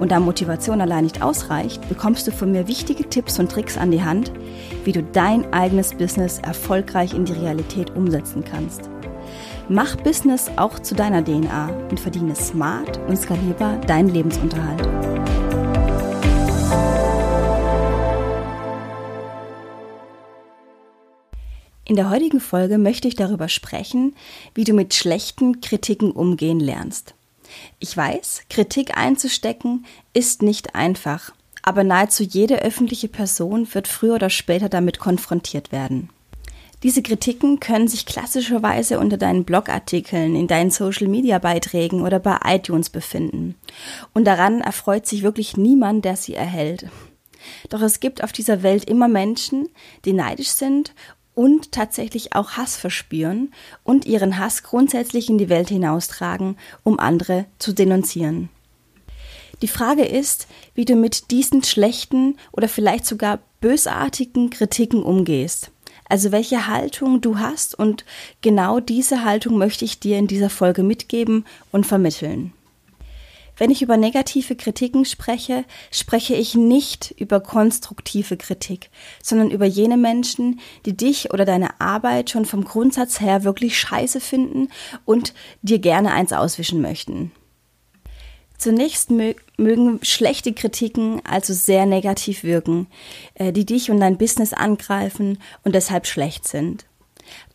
[0.00, 3.90] Und da Motivation allein nicht ausreicht, bekommst du von mir wichtige Tipps und Tricks an
[3.90, 4.32] die Hand,
[4.84, 8.88] wie du dein eigenes Business erfolgreich in die Realität umsetzen kannst.
[9.68, 14.88] Mach Business auch zu deiner DNA und verdiene smart und skalierbar deinen Lebensunterhalt.
[21.84, 24.14] In der heutigen Folge möchte ich darüber sprechen,
[24.54, 27.14] wie du mit schlechten Kritiken umgehen lernst.
[27.78, 34.30] Ich weiß, Kritik einzustecken ist nicht einfach, aber nahezu jede öffentliche Person wird früher oder
[34.30, 36.10] später damit konfrontiert werden.
[36.82, 43.54] Diese Kritiken können sich klassischerweise unter deinen Blogartikeln, in deinen Social-Media-Beiträgen oder bei iTunes befinden.
[44.12, 46.86] Und daran erfreut sich wirklich niemand, der sie erhält.
[47.68, 49.68] Doch es gibt auf dieser Welt immer Menschen,
[50.04, 50.92] die neidisch sind
[51.34, 53.52] und tatsächlich auch Hass verspüren
[53.84, 58.48] und ihren Hass grundsätzlich in die Welt hinaustragen, um andere zu denunzieren.
[59.62, 65.70] Die Frage ist, wie du mit diesen schlechten oder vielleicht sogar bösartigen Kritiken umgehst.
[66.08, 68.04] Also welche Haltung du hast und
[68.42, 72.52] genau diese Haltung möchte ich dir in dieser Folge mitgeben und vermitteln.
[73.56, 78.90] Wenn ich über negative Kritiken spreche, spreche ich nicht über konstruktive Kritik,
[79.22, 84.20] sondern über jene Menschen, die dich oder deine Arbeit schon vom Grundsatz her wirklich scheiße
[84.20, 84.68] finden
[85.04, 87.30] und dir gerne eins auswischen möchten.
[88.56, 92.86] Zunächst mögen schlechte Kritiken also sehr negativ wirken,
[93.34, 96.86] äh, die dich und dein Business angreifen und deshalb schlecht sind.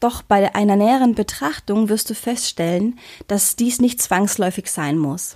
[0.01, 5.35] Doch bei einer näheren Betrachtung wirst du feststellen, dass dies nicht zwangsläufig sein muss.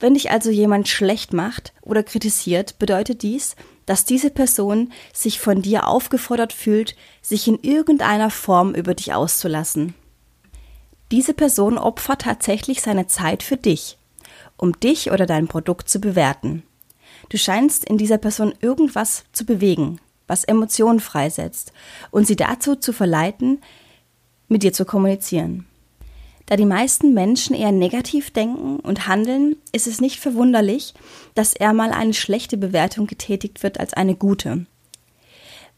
[0.00, 5.60] Wenn dich also jemand schlecht macht oder kritisiert, bedeutet dies, dass diese Person sich von
[5.60, 9.94] dir aufgefordert fühlt, sich in irgendeiner Form über dich auszulassen.
[11.10, 13.98] Diese Person opfert tatsächlich seine Zeit für dich,
[14.56, 16.62] um dich oder dein Produkt zu bewerten.
[17.28, 21.72] Du scheinst in dieser Person irgendwas zu bewegen, was Emotionen freisetzt
[22.10, 23.60] und sie dazu zu verleiten,
[24.48, 25.66] mit dir zu kommunizieren.
[26.50, 30.94] Da die meisten Menschen eher negativ denken und handeln, ist es nicht verwunderlich,
[31.36, 34.66] dass eher mal eine schlechte Bewertung getätigt wird als eine gute.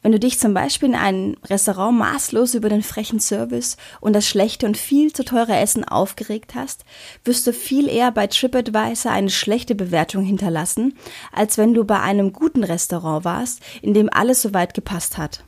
[0.00, 4.26] Wenn du dich zum Beispiel in einem Restaurant maßlos über den frechen Service und das
[4.26, 6.86] schlechte und viel zu teure Essen aufgeregt hast,
[7.22, 10.94] wirst du viel eher bei TripAdvisor eine schlechte Bewertung hinterlassen,
[11.32, 15.44] als wenn du bei einem guten Restaurant warst, in dem alles soweit gepasst hat.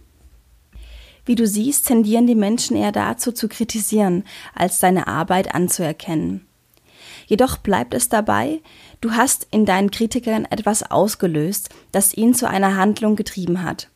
[1.27, 4.25] Wie du siehst, tendieren die Menschen eher dazu zu kritisieren,
[4.55, 6.47] als deine Arbeit anzuerkennen.
[7.27, 8.61] Jedoch bleibt es dabei,
[9.01, 13.89] du hast in deinen Kritikern etwas ausgelöst, das ihn zu einer Handlung getrieben hat.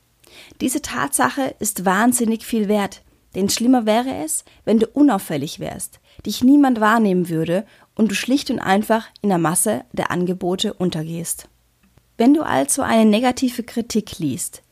[0.60, 3.02] Diese Tatsache ist wahnsinnig viel wert,
[3.34, 8.50] denn schlimmer wäre es, wenn du unauffällig wärst, dich niemand wahrnehmen würde und du schlicht
[8.50, 11.48] und einfach in der Masse der Angebote untergehst.
[12.16, 14.62] Wenn du also eine negative Kritik liest,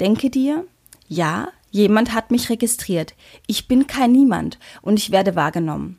[0.00, 0.64] denke dir,
[1.08, 3.14] ja, Jemand hat mich registriert.
[3.48, 5.98] Ich bin kein Niemand und ich werde wahrgenommen.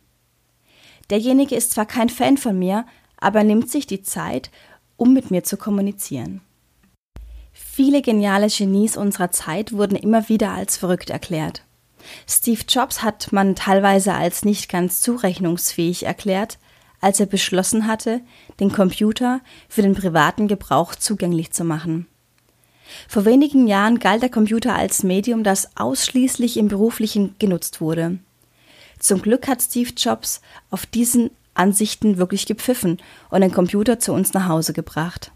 [1.09, 2.85] Derjenige ist zwar kein Fan von mir,
[3.17, 4.51] aber nimmt sich die Zeit,
[4.95, 6.39] um mit mir zu kommunizieren.
[7.51, 11.65] Viele geniale Genies unserer Zeit wurden immer wieder als verrückt erklärt.
[12.25, 16.57] Steve Jobs hat man teilweise als nicht ganz zurechnungsfähig erklärt,
[17.01, 18.21] als er beschlossen hatte,
[18.61, 22.07] den Computer für den privaten Gebrauch zugänglich zu machen.
[23.07, 28.19] Vor wenigen Jahren galt der Computer als Medium, das ausschließlich im beruflichen genutzt wurde.
[28.99, 32.97] Zum Glück hat Steve Jobs auf diesen Ansichten wirklich gepfiffen
[33.29, 35.31] und den Computer zu uns nach Hause gebracht.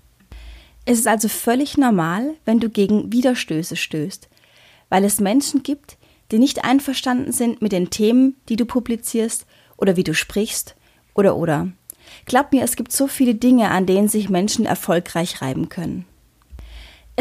[0.86, 4.30] Es ist also völlig normal, wenn du gegen Widerstöße stößt,
[4.90, 5.98] weil es Menschen gibt,
[6.32, 9.46] die nicht einverstanden sind mit den Themen, die du publizierst
[9.78, 10.76] oder wie du sprichst
[11.14, 11.72] oder oder.
[12.26, 16.06] Glaub mir, es gibt so viele Dinge, an denen sich Menschen erfolgreich reiben können.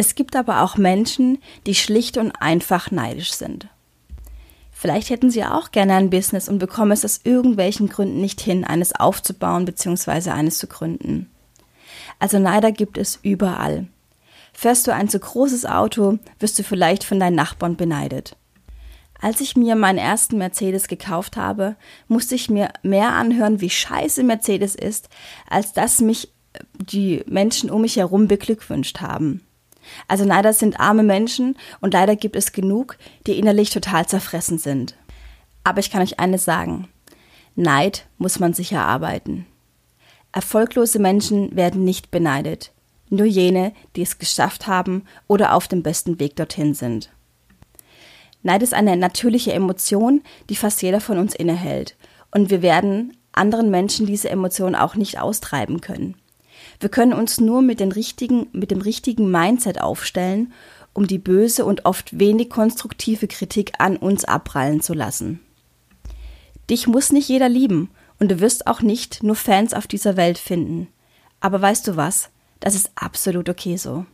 [0.01, 3.67] Es gibt aber auch Menschen, die schlicht und einfach neidisch sind.
[4.71, 8.65] Vielleicht hätten sie auch gerne ein Business und bekommen es aus irgendwelchen Gründen nicht hin,
[8.65, 10.31] eines aufzubauen bzw.
[10.31, 11.29] eines zu gründen.
[12.21, 13.89] Also Neider gibt es überall.
[14.53, 18.37] Fährst du ein zu großes Auto, wirst du vielleicht von deinen Nachbarn beneidet.
[19.21, 21.75] Als ich mir meinen ersten Mercedes gekauft habe,
[22.07, 25.09] musste ich mir mehr anhören, wie scheiße Mercedes ist,
[25.51, 26.33] als dass mich
[26.75, 29.43] die Menschen um mich herum beglückwünscht haben.
[30.07, 34.97] Also Neider sind arme Menschen und leider gibt es genug, die innerlich total zerfressen sind.
[35.65, 36.89] Aber ich kann euch eines sagen.
[37.55, 39.47] Neid muss man sich erarbeiten.
[40.33, 42.73] Erfolglose Menschen werden nicht beneidet.
[43.11, 47.11] Nur jene, die es geschafft haben oder auf dem besten Weg dorthin sind.
[48.43, 51.97] Neid ist eine natürliche Emotion, die fast jeder von uns innehält.
[52.31, 56.15] Und wir werden anderen Menschen diese Emotion auch nicht austreiben können.
[56.81, 60.53] Wir können uns nur mit, den richtigen, mit dem richtigen Mindset aufstellen,
[60.93, 65.41] um die böse und oft wenig konstruktive Kritik an uns abprallen zu lassen.
[66.71, 70.39] Dich muss nicht jeder lieben und du wirst auch nicht nur Fans auf dieser Welt
[70.39, 70.89] finden.
[71.41, 72.31] Aber weißt du was?
[72.61, 74.07] Das ist absolut okay so.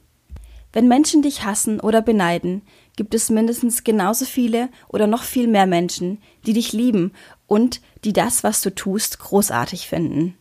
[0.72, 2.62] Wenn Menschen dich hassen oder beneiden,
[2.96, 7.12] gibt es mindestens genauso viele oder noch viel mehr Menschen, die dich lieben
[7.46, 10.37] und die das, was du tust, großartig finden.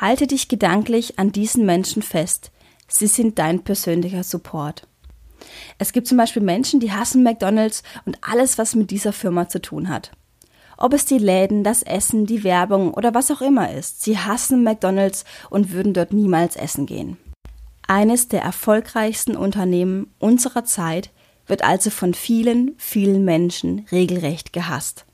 [0.00, 2.50] Halte dich gedanklich an diesen Menschen fest.
[2.88, 4.86] Sie sind dein persönlicher Support.
[5.78, 9.60] Es gibt zum Beispiel Menschen, die hassen McDonald's und alles, was mit dieser Firma zu
[9.60, 10.10] tun hat.
[10.76, 14.64] Ob es die Läden, das Essen, die Werbung oder was auch immer ist, sie hassen
[14.64, 17.16] McDonald's und würden dort niemals essen gehen.
[17.86, 21.10] Eines der erfolgreichsten Unternehmen unserer Zeit
[21.46, 25.04] wird also von vielen, vielen Menschen regelrecht gehasst.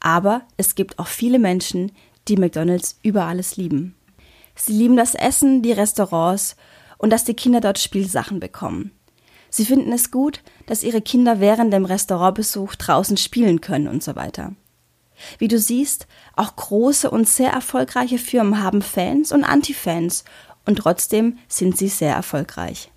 [0.00, 1.92] Aber es gibt auch viele Menschen,
[2.28, 3.94] die McDonald's über alles lieben.
[4.54, 6.56] Sie lieben das Essen, die Restaurants
[6.98, 8.92] und dass die Kinder dort Spielsachen bekommen.
[9.50, 14.16] Sie finden es gut, dass ihre Kinder während dem Restaurantbesuch draußen spielen können und so
[14.16, 14.52] weiter.
[15.38, 20.24] Wie du siehst, auch große und sehr erfolgreiche Firmen haben Fans und Antifans
[20.66, 22.90] und trotzdem sind sie sehr erfolgreich.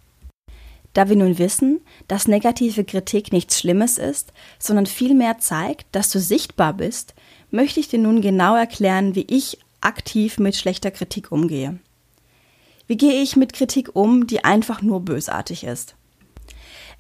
[0.94, 6.20] Da wir nun wissen, dass negative Kritik nichts Schlimmes ist, sondern vielmehr zeigt, dass du
[6.20, 7.14] sichtbar bist,
[7.52, 11.80] möchte ich dir nun genau erklären, wie ich aktiv mit schlechter Kritik umgehe.
[12.88, 15.96] Wie gehe ich mit Kritik um, die einfach nur bösartig ist?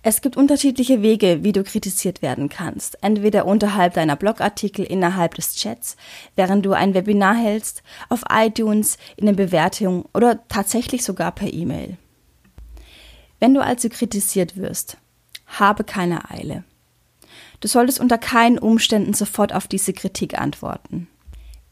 [0.03, 3.03] Es gibt unterschiedliche Wege, wie du kritisiert werden kannst.
[3.03, 5.97] Entweder unterhalb deiner Blogartikel innerhalb des Chats,
[6.35, 11.97] während du ein Webinar hältst, auf iTunes, in den Bewertungen oder tatsächlich sogar per E-Mail.
[13.39, 14.97] Wenn du also kritisiert wirst,
[15.45, 16.63] habe keine Eile.
[17.59, 21.07] Du solltest unter keinen Umständen sofort auf diese Kritik antworten.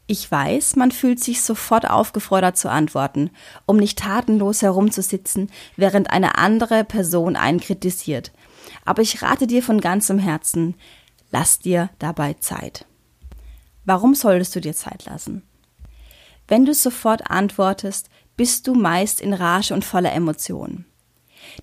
[0.08, 3.30] Ich weiß, man fühlt sich sofort aufgefordert zu antworten,
[3.66, 8.30] um nicht tatenlos herumzusitzen, während eine andere Person einen kritisiert.
[8.84, 10.74] Aber ich rate dir von ganzem Herzen,
[11.32, 12.86] lass dir dabei Zeit.
[13.84, 15.42] Warum solltest du dir Zeit lassen?
[16.46, 20.86] Wenn du sofort antwortest, bist du meist in Rage und voller Emotionen.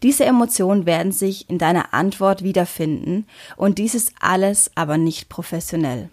[0.01, 3.25] Diese Emotionen werden sich in deiner Antwort wiederfinden
[3.55, 6.09] und dies ist alles aber nicht professionell.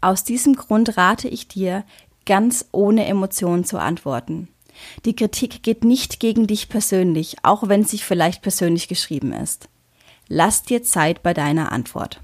[0.00, 1.84] Aus diesem Grund rate ich dir,
[2.24, 4.48] ganz ohne Emotionen zu antworten.
[5.04, 9.68] Die Kritik geht nicht gegen dich persönlich, auch wenn sie vielleicht persönlich geschrieben ist.
[10.28, 12.20] Lass dir Zeit bei deiner Antwort.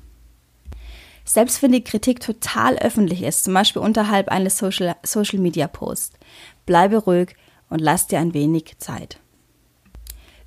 [1.24, 6.18] Selbst wenn die Kritik total öffentlich ist, zum Beispiel unterhalb eines Social, Social Media Posts,
[6.66, 7.34] bleibe ruhig
[7.70, 9.18] und lass dir ein wenig Zeit.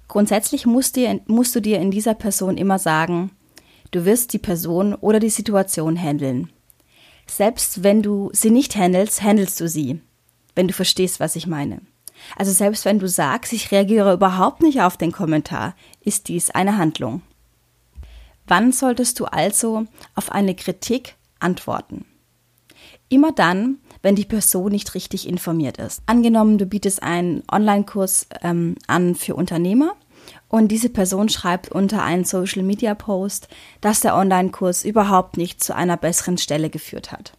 [0.07, 3.31] Grundsätzlich musst, dir, musst du dir in dieser Person immer sagen,
[3.92, 6.50] du wirst die Person oder die Situation handeln.
[7.25, 10.00] Selbst wenn du sie nicht handelst, handelst du sie,
[10.56, 11.81] wenn du verstehst, was ich meine.
[12.36, 16.78] Also selbst wenn du sagst, ich reagiere überhaupt nicht auf den Kommentar, ist dies eine
[16.78, 17.21] Handlung.
[18.47, 19.85] Wann solltest du also
[20.16, 22.06] auf eine Kritik antworten?
[23.09, 26.01] Immer dann, wenn die Person nicht richtig informiert ist.
[26.06, 29.95] Angenommen, du bietest einen Online-Kurs ähm, an für Unternehmer
[30.49, 33.47] und diese Person schreibt unter einen Social-Media-Post,
[33.81, 37.33] dass der Online-Kurs überhaupt nicht zu einer besseren Stelle geführt hat.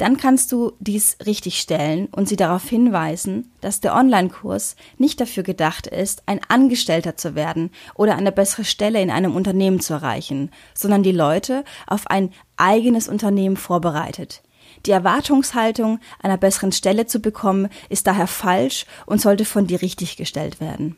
[0.00, 5.42] Dann kannst du dies richtig stellen und sie darauf hinweisen, dass der Online-Kurs nicht dafür
[5.42, 10.52] gedacht ist, ein Angestellter zu werden oder eine bessere Stelle in einem Unternehmen zu erreichen,
[10.72, 14.42] sondern die Leute auf ein eigenes Unternehmen vorbereitet.
[14.86, 20.16] Die Erwartungshaltung, einer besseren Stelle zu bekommen, ist daher falsch und sollte von dir richtig
[20.16, 20.96] gestellt werden.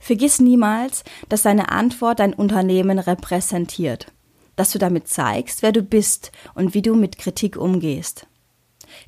[0.00, 4.08] Vergiss niemals, dass deine Antwort dein Unternehmen repräsentiert,
[4.56, 8.26] dass du damit zeigst, wer du bist und wie du mit Kritik umgehst.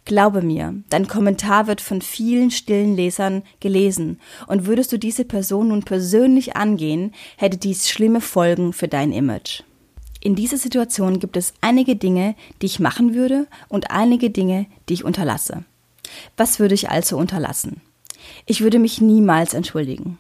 [0.05, 5.69] Glaube mir, dein Kommentar wird von vielen stillen Lesern gelesen, und würdest du diese Person
[5.69, 9.63] nun persönlich angehen, hätte dies schlimme Folgen für dein Image.
[10.27, 14.95] In dieser Situation gibt es einige Dinge, die ich machen würde und einige Dinge, die
[14.95, 15.63] ich unterlasse.
[16.37, 17.81] Was würde ich also unterlassen?
[18.45, 20.19] Ich würde mich niemals entschuldigen.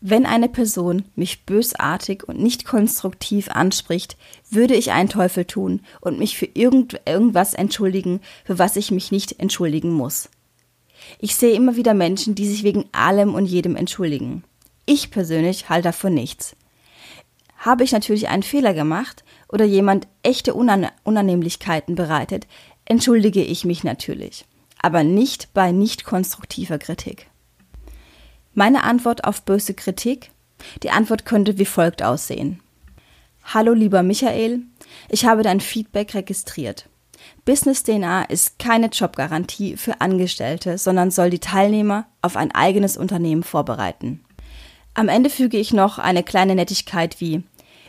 [0.00, 4.16] Wenn eine Person mich bösartig und nicht konstruktiv anspricht,
[4.50, 9.12] würde ich einen Teufel tun und mich für irgend, irgendwas entschuldigen, für was ich mich
[9.12, 10.28] nicht entschuldigen muss.
[11.20, 14.42] Ich sehe immer wieder Menschen, die sich wegen allem und jedem entschuldigen.
[14.86, 16.56] Ich persönlich halte davon nichts.
[17.58, 22.46] Habe ich natürlich einen Fehler gemacht oder jemand echte Unan Unannehmlichkeiten bereitet,
[22.84, 24.44] entschuldige ich mich natürlich,
[24.80, 27.28] aber nicht bei nicht konstruktiver Kritik.
[28.54, 30.30] Meine Antwort auf böse Kritik?
[30.82, 32.60] Die Antwort könnte wie folgt aussehen.
[33.44, 34.62] Hallo lieber Michael,
[35.08, 36.88] ich habe dein Feedback registriert.
[37.44, 43.42] Business DNA ist keine Jobgarantie für Angestellte, sondern soll die Teilnehmer auf ein eigenes Unternehmen
[43.42, 44.24] vorbereiten.
[44.94, 47.42] Am Ende füge ich noch eine kleine Nettigkeit wie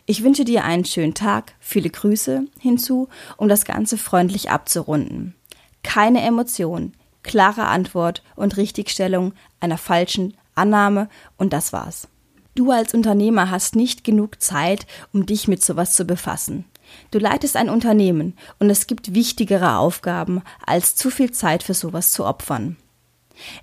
[0.09, 5.35] Ich wünsche dir einen schönen Tag, viele Grüße hinzu, um das Ganze freundlich abzurunden.
[5.83, 12.07] Keine Emotion, klare Antwort und Richtigstellung einer falschen Annahme und das war's.
[12.55, 16.63] Du als Unternehmer hast nicht genug Zeit, um dich mit sowas zu befassen.
[17.11, 22.13] Du leitest ein Unternehmen und es gibt wichtigere Aufgaben, als zu viel Zeit für sowas
[22.13, 22.77] zu opfern.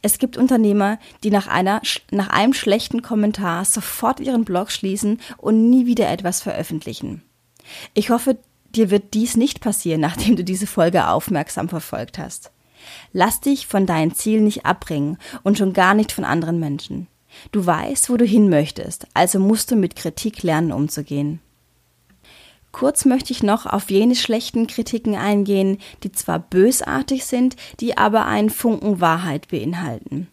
[0.03, 5.71] Es gibt Unternehmer, die nach, einer, nach einem schlechten Kommentar sofort ihren Blog schließen und
[5.71, 7.23] nie wieder etwas veröffentlichen.
[7.95, 8.39] Ich hoffe,
[8.71, 12.51] dir wird dies nicht passieren, nachdem du diese Folge aufmerksam verfolgt hast.
[13.13, 17.07] Lass dich von deinen Zielen nicht abbringen und schon gar nicht von anderen Menschen.
[17.51, 21.41] Du weißt, wo du hin möchtest, also musst du mit Kritik lernen umzugehen.
[22.75, 28.27] Kurz möchte ich noch auf jene schlechten Kritiken eingehen, die zwar bösartig sind, die aber
[28.27, 30.27] einen Funken Wahrheit beinhalten.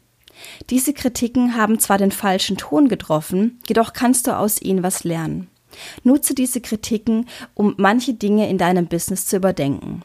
[0.72, 5.52] Diese Kritiken haben zwar den falschen Ton getroffen, jedoch kannst du aus ihnen was lernen.
[6.04, 10.02] Nutze diese Kritiken, um manche Dinge in deinem Business zu überdenken.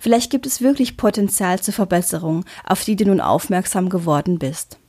[0.00, 4.80] Vielleicht gibt es wirklich Potenzial zur Verbesserung, auf die du nun aufmerksam geworden bist.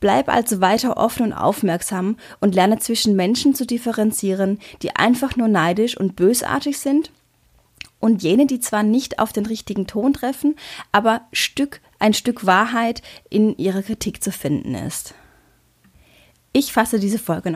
[0.00, 5.48] Bleib also weiter offen und aufmerksam und lerne zwischen Menschen zu differenzieren, die einfach nur
[5.48, 7.10] neidisch und bösartig sind
[8.00, 10.56] und jene, die zwar nicht auf den richtigen Ton treffen,
[10.92, 15.14] aber Stück, ein Stück Wahrheit in ihrer Kritik zu finden ist.
[16.52, 17.48] Ich fasse diese Folge